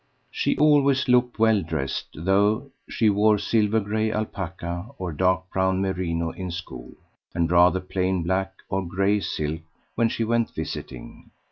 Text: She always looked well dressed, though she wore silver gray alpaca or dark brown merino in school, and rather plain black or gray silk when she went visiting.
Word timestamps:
She 0.31 0.57
always 0.57 1.07
looked 1.07 1.37
well 1.37 1.61
dressed, 1.61 2.07
though 2.15 2.71
she 2.89 3.07
wore 3.11 3.37
silver 3.37 3.79
gray 3.79 4.11
alpaca 4.11 4.87
or 4.97 5.11
dark 5.13 5.51
brown 5.53 5.79
merino 5.79 6.31
in 6.31 6.49
school, 6.49 6.95
and 7.35 7.51
rather 7.51 7.79
plain 7.79 8.23
black 8.23 8.53
or 8.67 8.83
gray 8.83 9.19
silk 9.19 9.61
when 9.93 10.09
she 10.09 10.23
went 10.23 10.49
visiting. 10.55 11.29